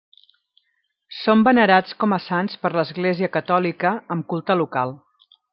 [1.17, 4.99] Són venerats com a sants per l'Església Catòlica, amb culte local.